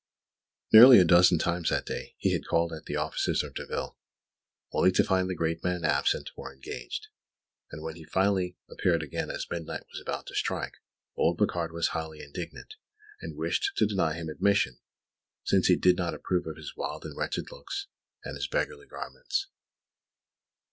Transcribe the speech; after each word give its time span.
Nearly 0.73 0.97
a 0.97 1.05
dozen 1.05 1.37
times 1.37 1.69
that 1.69 1.85
day 1.85 2.15
had 2.23 2.31
he 2.31 2.41
called 2.41 2.73
at 2.73 2.85
the 2.85 2.95
offices 2.95 3.43
of 3.43 3.53
Derville, 3.53 3.99
only 4.71 4.91
to 4.93 5.03
find 5.03 5.29
the 5.29 5.35
great 5.35 5.63
man 5.63 5.85
absent, 5.85 6.31
or 6.35 6.51
engaged; 6.51 7.09
and 7.69 7.83
when 7.83 7.95
he 7.95 8.03
finally 8.05 8.57
appeared 8.67 9.03
again 9.03 9.29
as 9.29 9.45
midnight 9.51 9.85
was 9.93 10.01
about 10.01 10.25
to 10.25 10.33
strike, 10.33 10.77
old 11.15 11.37
Boucard 11.37 11.71
was 11.71 11.89
highly 11.89 12.19
indignant, 12.19 12.77
and 13.21 13.37
wished 13.37 13.73
to 13.77 13.85
deny 13.85 14.13
him 14.15 14.27
admission, 14.27 14.79
since 15.43 15.67
he 15.67 15.75
did 15.75 15.97
not 15.97 16.15
approve 16.15 16.47
of 16.47 16.57
his 16.57 16.75
wild 16.75 17.05
and 17.05 17.15
wretched 17.15 17.51
looks 17.51 17.85
and 18.23 18.35
his 18.35 18.47
beggarly 18.47 18.87
garments. 18.87 19.49